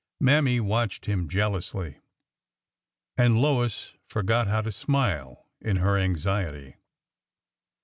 Mammy 0.19 0.59
watched 0.59 1.05
him 1.05 1.29
jealously, 1.29 1.99
and 3.17 3.37
Lois 3.39 3.93
forgot 4.07 4.47
how 4.47 4.61
to 4.63 4.71
smile 4.71 5.47
in 5.61 5.75
her 5.75 5.95
anxiety. 5.95 6.77